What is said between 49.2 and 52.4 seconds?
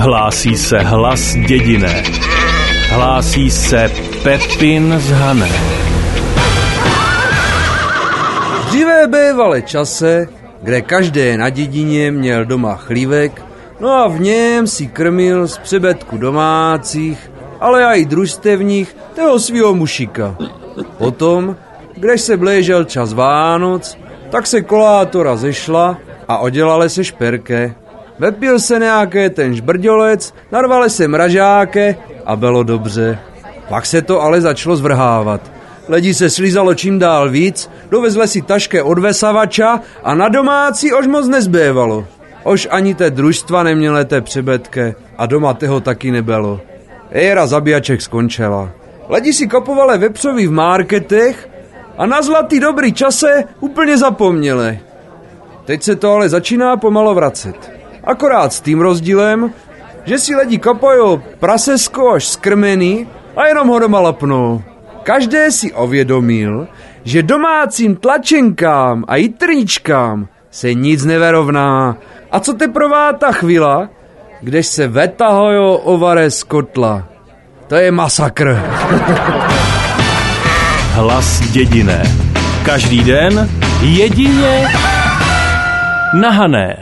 si kupovali vepřový v marketech a na